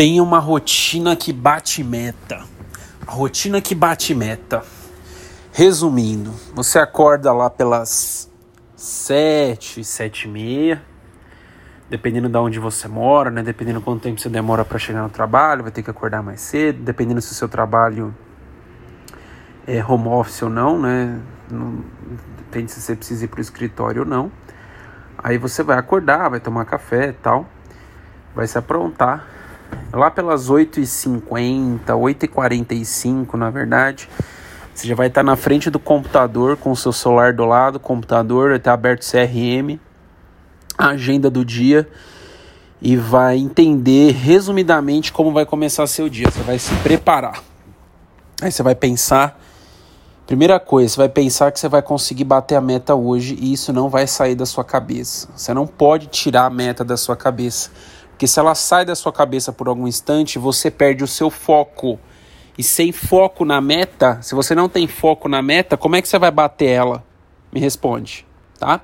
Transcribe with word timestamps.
Tenha 0.00 0.22
uma 0.22 0.38
rotina 0.38 1.14
que 1.14 1.30
bate 1.30 1.84
meta. 1.84 2.42
A 3.06 3.12
rotina 3.12 3.60
que 3.60 3.74
bate 3.74 4.14
meta. 4.14 4.62
Resumindo, 5.52 6.32
você 6.54 6.78
acorda 6.78 7.30
lá 7.34 7.50
pelas 7.50 8.32
sete, 8.74 9.84
sete 9.84 10.26
e 10.26 10.30
meia, 10.30 10.82
dependendo 11.90 12.30
de 12.30 12.38
onde 12.38 12.58
você 12.58 12.88
mora, 12.88 13.30
né? 13.30 13.42
Dependendo 13.42 13.82
quanto 13.82 14.00
tempo 14.00 14.18
você 14.18 14.30
demora 14.30 14.64
para 14.64 14.78
chegar 14.78 15.02
no 15.02 15.10
trabalho, 15.10 15.64
vai 15.64 15.70
ter 15.70 15.82
que 15.82 15.90
acordar 15.90 16.22
mais 16.22 16.40
cedo, 16.40 16.82
dependendo 16.82 17.20
se 17.20 17.32
o 17.32 17.34
seu 17.34 17.46
trabalho 17.46 18.14
é 19.66 19.84
home 19.84 20.08
office 20.08 20.40
ou 20.40 20.48
não, 20.48 20.80
né? 20.80 21.20
Não, 21.50 21.84
depende 22.38 22.72
se 22.72 22.80
você 22.80 22.96
precisa 22.96 23.26
ir 23.26 23.28
para 23.28 23.36
o 23.36 23.42
escritório 23.42 24.00
ou 24.00 24.08
não. 24.08 24.32
Aí 25.18 25.36
você 25.36 25.62
vai 25.62 25.76
acordar, 25.76 26.30
vai 26.30 26.40
tomar 26.40 26.64
café 26.64 27.08
e 27.08 27.12
tal, 27.12 27.46
vai 28.34 28.46
se 28.46 28.56
aprontar. 28.56 29.39
Lá 29.92 30.10
pelas 30.10 30.50
8h50, 30.50 31.80
8h45, 31.86 33.34
na 33.34 33.50
verdade, 33.50 34.08
você 34.74 34.86
já 34.86 34.94
vai 34.94 35.08
estar 35.08 35.22
na 35.22 35.36
frente 35.36 35.68
do 35.68 35.78
computador 35.78 36.56
com 36.56 36.70
o 36.70 36.76
seu 36.76 36.92
celular 36.92 37.32
do 37.32 37.44
lado, 37.44 37.80
computador, 37.80 38.52
está 38.52 38.72
aberto 38.72 39.04
CRM, 39.04 39.78
a 40.78 40.88
agenda 40.88 41.28
do 41.28 41.44
dia 41.44 41.88
e 42.80 42.96
vai 42.96 43.36
entender 43.36 44.12
resumidamente 44.12 45.12
como 45.12 45.32
vai 45.32 45.44
começar 45.44 45.86
seu 45.86 46.08
dia. 46.08 46.30
Você 46.30 46.42
vai 46.42 46.58
se 46.58 46.74
preparar. 46.76 47.42
Aí 48.40 48.50
você 48.50 48.62
vai 48.62 48.74
pensar 48.74 49.38
Primeira 50.30 50.60
coisa, 50.60 50.94
você 50.94 50.96
vai 50.96 51.08
pensar 51.08 51.50
que 51.50 51.58
você 51.58 51.68
vai 51.68 51.82
conseguir 51.82 52.22
bater 52.22 52.54
a 52.54 52.60
meta 52.60 52.94
hoje 52.94 53.36
e 53.40 53.52
isso 53.52 53.72
não 53.72 53.88
vai 53.88 54.06
sair 54.06 54.36
da 54.36 54.46
sua 54.46 54.62
cabeça. 54.62 55.28
Você 55.34 55.52
não 55.52 55.66
pode 55.66 56.06
tirar 56.06 56.46
a 56.46 56.50
meta 56.50 56.84
da 56.84 56.96
sua 56.96 57.16
cabeça, 57.16 57.68
porque 58.20 58.28
se 58.28 58.38
ela 58.38 58.54
sai 58.54 58.84
da 58.84 58.94
sua 58.94 59.10
cabeça 59.10 59.50
por 59.50 59.66
algum 59.66 59.88
instante, 59.88 60.38
você 60.38 60.70
perde 60.70 61.02
o 61.02 61.06
seu 61.06 61.30
foco. 61.30 61.98
E 62.58 62.62
sem 62.62 62.92
foco 62.92 63.46
na 63.46 63.62
meta, 63.62 64.20
se 64.20 64.34
você 64.34 64.54
não 64.54 64.68
tem 64.68 64.86
foco 64.86 65.26
na 65.26 65.40
meta, 65.40 65.74
como 65.74 65.96
é 65.96 66.02
que 66.02 66.06
você 66.06 66.18
vai 66.18 66.30
bater 66.30 66.66
ela? 66.66 67.02
Me 67.50 67.58
responde, 67.58 68.26
tá? 68.58 68.82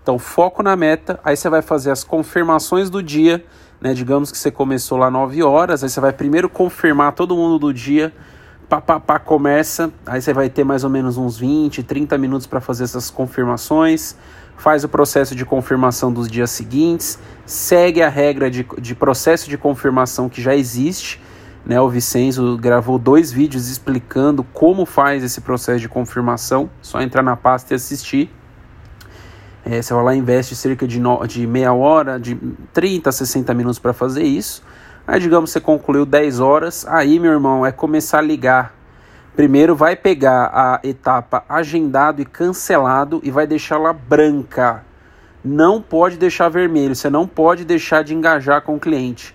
Então, 0.00 0.20
foco 0.20 0.62
na 0.62 0.76
meta, 0.76 1.18
aí 1.24 1.36
você 1.36 1.48
vai 1.48 1.62
fazer 1.62 1.90
as 1.90 2.04
confirmações 2.04 2.88
do 2.88 3.02
dia, 3.02 3.44
né? 3.80 3.92
Digamos 3.92 4.30
que 4.30 4.38
você 4.38 4.52
começou 4.52 4.96
lá 4.96 5.10
9 5.10 5.42
horas, 5.42 5.82
aí 5.82 5.90
você 5.90 5.98
vai 5.98 6.12
primeiro 6.12 6.48
confirmar 6.48 7.12
todo 7.12 7.34
mundo 7.34 7.58
do 7.58 7.74
dia 7.74 8.12
pá, 8.68 8.80
pá, 8.80 8.98
pá, 8.98 9.18
começa, 9.18 9.92
aí 10.04 10.20
você 10.20 10.32
vai 10.32 10.48
ter 10.48 10.64
mais 10.64 10.84
ou 10.84 10.90
menos 10.90 11.16
uns 11.16 11.38
20, 11.38 11.82
30 11.82 12.18
minutos 12.18 12.46
para 12.46 12.60
fazer 12.60 12.84
essas 12.84 13.10
confirmações, 13.10 14.16
faz 14.56 14.84
o 14.84 14.88
processo 14.88 15.34
de 15.34 15.44
confirmação 15.44 16.12
dos 16.12 16.28
dias 16.28 16.50
seguintes, 16.50 17.18
segue 17.44 18.02
a 18.02 18.08
regra 18.08 18.50
de, 18.50 18.66
de 18.78 18.94
processo 18.94 19.48
de 19.48 19.56
confirmação 19.56 20.28
que 20.28 20.42
já 20.42 20.54
existe, 20.54 21.20
né? 21.64 21.80
O 21.80 21.88
Vicenzo 21.88 22.56
gravou 22.56 22.96
dois 22.96 23.32
vídeos 23.32 23.68
explicando 23.68 24.44
como 24.44 24.86
faz 24.86 25.24
esse 25.24 25.40
processo 25.40 25.80
de 25.80 25.88
confirmação, 25.88 26.70
só 26.80 27.00
entrar 27.00 27.22
na 27.22 27.36
pasta 27.36 27.74
e 27.74 27.76
assistir. 27.76 28.30
É, 29.64 29.82
você 29.82 29.92
vai 29.92 30.04
lá 30.04 30.14
investe 30.14 30.54
cerca 30.54 30.86
de, 30.86 31.00
no, 31.00 31.26
de 31.26 31.44
meia 31.44 31.72
hora, 31.72 32.20
de 32.20 32.36
30 32.72 33.10
a 33.10 33.12
60 33.12 33.52
minutos 33.52 33.80
para 33.80 33.92
fazer 33.92 34.22
isso. 34.22 34.62
Aí, 35.08 35.20
digamos, 35.20 35.50
você 35.50 35.60
concluiu 35.60 36.04
10 36.04 36.40
horas, 36.40 36.84
aí, 36.88 37.20
meu 37.20 37.30
irmão, 37.30 37.64
é 37.64 37.70
começar 37.70 38.18
a 38.18 38.22
ligar. 38.22 38.74
Primeiro 39.36 39.76
vai 39.76 39.94
pegar 39.94 40.50
a 40.52 40.80
etapa 40.82 41.44
agendado 41.48 42.20
e 42.20 42.24
cancelado 42.24 43.20
e 43.22 43.30
vai 43.30 43.46
deixá-la 43.46 43.92
branca. 43.92 44.84
Não 45.44 45.80
pode 45.80 46.16
deixar 46.16 46.48
vermelho, 46.48 46.96
você 46.96 47.08
não 47.08 47.24
pode 47.24 47.64
deixar 47.64 48.02
de 48.02 48.14
engajar 48.14 48.62
com 48.62 48.74
o 48.74 48.80
cliente. 48.80 49.32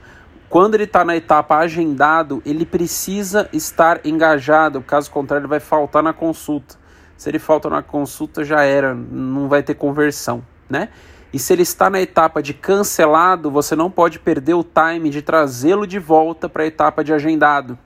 Quando 0.50 0.76
ele 0.76 0.84
está 0.84 1.06
na 1.06 1.16
etapa 1.16 1.56
agendado, 1.56 2.42
ele 2.46 2.66
precisa 2.66 3.48
estar 3.54 4.02
engajado, 4.04 4.82
caso 4.82 5.10
contrário, 5.10 5.44
ele 5.44 5.50
vai 5.50 5.62
faltar 5.62 6.04
na 6.04 6.12
consulta. 6.12 6.76
Se 7.16 7.30
ele 7.30 7.40
falta 7.40 7.70
na 7.70 7.82
consulta, 7.82 8.44
já 8.44 8.62
era, 8.64 8.94
não 8.94 9.48
vai 9.48 9.64
ter 9.64 9.76
conversão, 9.76 10.44
né? 10.70 10.90
E 11.34 11.40
se 11.40 11.54
ele 11.54 11.62
está 11.62 11.90
na 11.90 12.02
etapa 12.02 12.42
de 12.42 12.54
cancelado, 12.54 13.50
você 13.50 13.74
não 13.74 13.90
pode 13.90 14.20
perder 14.20 14.54
o 14.54 14.64
time 14.64 15.10
de 15.10 15.22
trazê-lo 15.22 15.88
de 15.88 15.98
volta 15.98 16.50
para 16.50 16.64
a 16.64 16.66
etapa 16.66 17.04
de 17.04 17.14
agendado. 17.14 17.78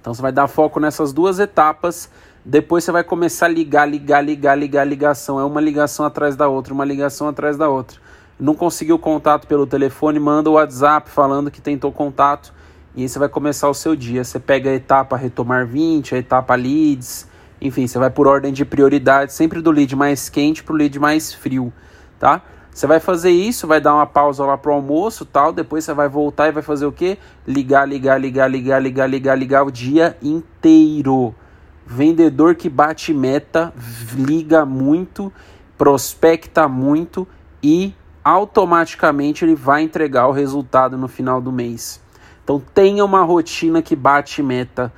Então 0.00 0.14
você 0.14 0.22
vai 0.22 0.30
dar 0.30 0.46
foco 0.46 0.78
nessas 0.78 1.12
duas 1.12 1.40
etapas. 1.40 2.08
Depois 2.44 2.84
você 2.84 2.92
vai 2.92 3.02
começar 3.02 3.46
a 3.46 3.48
ligar, 3.48 3.88
ligar, 3.88 4.24
ligar, 4.24 4.56
ligar, 4.56 4.84
ligação. 4.86 5.40
É 5.40 5.44
uma 5.44 5.60
ligação 5.60 6.06
atrás 6.06 6.36
da 6.36 6.46
outra, 6.46 6.72
uma 6.72 6.84
ligação 6.84 7.26
atrás 7.26 7.56
da 7.56 7.68
outra. 7.68 7.98
Não 8.38 8.54
conseguiu 8.54 8.96
contato 8.96 9.48
pelo 9.48 9.66
telefone, 9.66 10.20
manda 10.20 10.48
o 10.48 10.52
WhatsApp 10.52 11.10
falando 11.10 11.50
que 11.50 11.60
tentou 11.60 11.90
contato. 11.90 12.54
E 12.94 13.02
aí 13.02 13.08
você 13.08 13.18
vai 13.18 13.28
começar 13.28 13.68
o 13.68 13.74
seu 13.74 13.96
dia. 13.96 14.22
Você 14.22 14.38
pega 14.38 14.70
a 14.70 14.74
etapa 14.74 15.16
retomar 15.16 15.66
20, 15.66 16.14
a 16.14 16.18
etapa 16.18 16.54
leads. 16.54 17.26
Enfim, 17.60 17.88
você 17.88 17.98
vai 17.98 18.10
por 18.10 18.28
ordem 18.28 18.52
de 18.52 18.64
prioridade, 18.64 19.32
sempre 19.32 19.60
do 19.60 19.72
lead 19.72 19.96
mais 19.96 20.28
quente 20.28 20.62
para 20.62 20.74
o 20.74 20.76
lead 20.76 20.96
mais 21.00 21.34
frio 21.34 21.72
tá? 22.18 22.42
Você 22.76 22.86
vai 22.86 23.00
fazer 23.00 23.30
isso, 23.30 23.66
vai 23.66 23.80
dar 23.80 23.94
uma 23.94 24.06
pausa 24.06 24.44
lá 24.44 24.58
pro 24.58 24.72
almoço, 24.72 25.24
tal, 25.24 25.50
depois 25.50 25.82
você 25.82 25.94
vai 25.94 26.10
voltar 26.10 26.48
e 26.48 26.52
vai 26.52 26.62
fazer 26.62 26.84
o 26.84 26.92
quê? 26.92 27.16
Ligar, 27.46 27.88
ligar, 27.88 28.20
ligar, 28.20 28.50
ligar, 28.50 28.82
ligar, 28.82 29.08
ligar, 29.08 29.38
ligar 29.38 29.62
o 29.64 29.70
dia 29.70 30.16
inteiro. 30.22 31.34
Vendedor 31.86 32.54
que 32.54 32.68
bate 32.68 33.14
meta, 33.14 33.72
liga 34.14 34.66
muito, 34.66 35.32
prospecta 35.78 36.68
muito 36.68 37.26
e 37.62 37.94
automaticamente 38.22 39.44
ele 39.44 39.54
vai 39.54 39.82
entregar 39.82 40.26
o 40.26 40.32
resultado 40.32 40.98
no 40.98 41.08
final 41.08 41.40
do 41.40 41.50
mês. 41.50 41.98
Então 42.44 42.62
tenha 42.74 43.04
uma 43.04 43.22
rotina 43.22 43.80
que 43.80 43.96
bate 43.96 44.42
meta, 44.42 44.92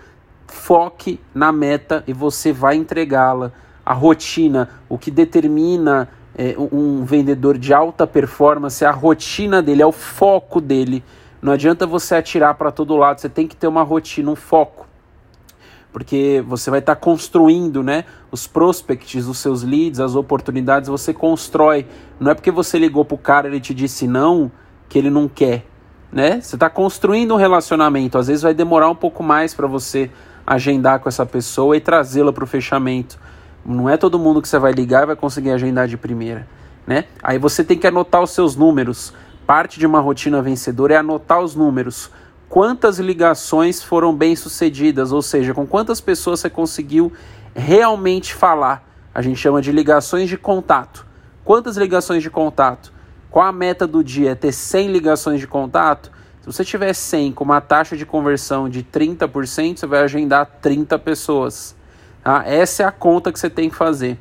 foque 0.46 1.20
na 1.32 1.52
meta 1.52 2.02
e 2.06 2.12
você 2.12 2.52
vai 2.52 2.74
entregá-la. 2.74 3.52
A 3.86 3.92
rotina, 3.92 4.68
o 4.88 4.98
que 4.98 5.10
determina 5.10 6.08
é, 6.38 6.54
um 6.56 7.04
vendedor 7.04 7.58
de 7.58 7.74
alta 7.74 8.06
performance, 8.06 8.84
a 8.84 8.92
rotina 8.92 9.60
dele, 9.60 9.82
é 9.82 9.86
o 9.86 9.90
foco 9.90 10.60
dele. 10.60 11.02
Não 11.42 11.52
adianta 11.52 11.84
você 11.84 12.14
atirar 12.14 12.54
para 12.54 12.70
todo 12.70 12.96
lado, 12.96 13.20
você 13.20 13.28
tem 13.28 13.48
que 13.48 13.56
ter 13.56 13.66
uma 13.66 13.82
rotina, 13.82 14.30
um 14.30 14.36
foco. 14.36 14.86
Porque 15.92 16.44
você 16.46 16.70
vai 16.70 16.78
estar 16.78 16.94
tá 16.94 17.00
construindo 17.00 17.82
né, 17.82 18.04
os 18.30 18.46
prospects, 18.46 19.26
os 19.26 19.38
seus 19.38 19.64
leads, 19.64 19.98
as 19.98 20.14
oportunidades, 20.14 20.88
você 20.88 21.12
constrói. 21.12 21.86
Não 22.20 22.30
é 22.30 22.34
porque 22.34 22.52
você 22.52 22.78
ligou 22.78 23.04
para 23.04 23.14
o 23.16 23.18
cara 23.18 23.48
e 23.48 23.50
ele 23.50 23.60
te 23.60 23.74
disse 23.74 24.06
não, 24.06 24.50
que 24.88 24.96
ele 24.96 25.10
não 25.10 25.26
quer. 25.26 25.66
Né? 26.12 26.40
Você 26.40 26.54
está 26.54 26.70
construindo 26.70 27.34
um 27.34 27.36
relacionamento. 27.36 28.16
Às 28.16 28.28
vezes 28.28 28.42
vai 28.42 28.54
demorar 28.54 28.88
um 28.88 28.94
pouco 28.94 29.24
mais 29.24 29.54
para 29.54 29.66
você 29.66 30.08
agendar 30.46 31.00
com 31.00 31.08
essa 31.08 31.26
pessoa 31.26 31.76
e 31.76 31.80
trazê-la 31.80 32.32
para 32.32 32.44
o 32.44 32.46
fechamento. 32.46 33.18
Não 33.68 33.86
é 33.86 33.98
todo 33.98 34.18
mundo 34.18 34.40
que 34.40 34.48
você 34.48 34.58
vai 34.58 34.72
ligar 34.72 35.02
e 35.02 35.06
vai 35.08 35.16
conseguir 35.16 35.50
agendar 35.50 35.86
de 35.86 35.98
primeira, 35.98 36.48
né? 36.86 37.04
Aí 37.22 37.38
você 37.38 37.62
tem 37.62 37.76
que 37.76 37.86
anotar 37.86 38.22
os 38.22 38.30
seus 38.30 38.56
números. 38.56 39.12
Parte 39.46 39.78
de 39.78 39.86
uma 39.86 40.00
rotina 40.00 40.40
vencedora 40.40 40.94
é 40.94 40.96
anotar 40.96 41.40
os 41.40 41.54
números. 41.54 42.10
Quantas 42.48 42.98
ligações 42.98 43.82
foram 43.82 44.14
bem 44.14 44.34
sucedidas, 44.34 45.12
ou 45.12 45.20
seja, 45.20 45.52
com 45.52 45.66
quantas 45.66 46.00
pessoas 46.00 46.40
você 46.40 46.48
conseguiu 46.48 47.12
realmente 47.54 48.32
falar. 48.32 48.82
A 49.14 49.20
gente 49.20 49.36
chama 49.36 49.60
de 49.60 49.70
ligações 49.70 50.30
de 50.30 50.38
contato. 50.38 51.04
Quantas 51.44 51.76
ligações 51.76 52.22
de 52.22 52.30
contato? 52.30 52.90
Qual 53.30 53.44
a 53.44 53.52
meta 53.52 53.86
do 53.86 54.02
dia? 54.02 54.30
É 54.30 54.34
ter 54.34 54.52
100 54.52 54.90
ligações 54.90 55.40
de 55.40 55.46
contato? 55.46 56.10
Se 56.40 56.46
você 56.46 56.64
tiver 56.64 56.94
100 56.94 57.32
com 57.32 57.44
uma 57.44 57.60
taxa 57.60 57.98
de 57.98 58.06
conversão 58.06 58.66
de 58.66 58.82
30%, 58.82 59.76
você 59.76 59.86
vai 59.86 60.00
agendar 60.00 60.46
30 60.62 60.98
pessoas. 60.98 61.76
Tá? 62.22 62.42
Essa 62.46 62.82
é 62.82 62.86
a 62.86 62.92
conta 62.92 63.32
que 63.32 63.38
você 63.38 63.50
tem 63.50 63.70
que 63.70 63.76
fazer. 63.76 64.18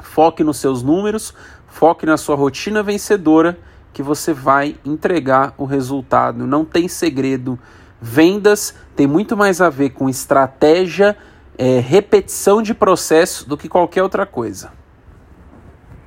Foque 0.00 0.44
nos 0.44 0.58
seus 0.58 0.82
números, 0.82 1.34
foque 1.66 2.06
na 2.06 2.16
sua 2.16 2.36
rotina 2.36 2.82
vencedora, 2.82 3.58
que 3.92 4.02
você 4.02 4.32
vai 4.32 4.76
entregar 4.84 5.54
o 5.56 5.64
resultado. 5.64 6.46
Não 6.46 6.64
tem 6.64 6.88
segredo. 6.88 7.58
Vendas 8.00 8.74
tem 8.96 9.06
muito 9.06 9.36
mais 9.36 9.60
a 9.60 9.70
ver 9.70 9.90
com 9.90 10.08
estratégia, 10.08 11.16
é, 11.56 11.78
repetição 11.78 12.60
de 12.60 12.74
processo 12.74 13.48
do 13.48 13.56
que 13.56 13.68
qualquer 13.68 14.02
outra 14.02 14.26
coisa. 14.26 14.72